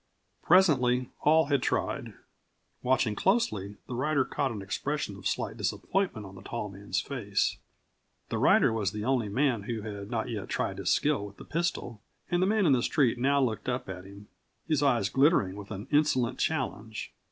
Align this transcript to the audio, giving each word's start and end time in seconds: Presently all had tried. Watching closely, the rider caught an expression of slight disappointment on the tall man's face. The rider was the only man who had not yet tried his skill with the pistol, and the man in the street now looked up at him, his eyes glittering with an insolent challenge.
Presently 0.41 1.11
all 1.21 1.45
had 1.45 1.61
tried. 1.61 2.15
Watching 2.81 3.13
closely, 3.13 3.77
the 3.85 3.93
rider 3.93 4.25
caught 4.25 4.49
an 4.49 4.63
expression 4.63 5.15
of 5.15 5.27
slight 5.27 5.57
disappointment 5.57 6.25
on 6.25 6.33
the 6.33 6.41
tall 6.41 6.69
man's 6.69 6.99
face. 6.99 7.57
The 8.29 8.39
rider 8.39 8.73
was 8.73 8.93
the 8.93 9.05
only 9.05 9.29
man 9.29 9.61
who 9.69 9.83
had 9.83 10.09
not 10.09 10.27
yet 10.27 10.49
tried 10.49 10.79
his 10.79 10.89
skill 10.89 11.23
with 11.23 11.37
the 11.37 11.45
pistol, 11.45 12.01
and 12.31 12.41
the 12.41 12.47
man 12.47 12.65
in 12.65 12.71
the 12.73 12.81
street 12.81 13.19
now 13.19 13.43
looked 13.43 13.69
up 13.69 13.87
at 13.89 14.05
him, 14.05 14.27
his 14.67 14.81
eyes 14.81 15.07
glittering 15.07 15.55
with 15.55 15.69
an 15.69 15.87
insolent 15.91 16.39
challenge. 16.39 17.13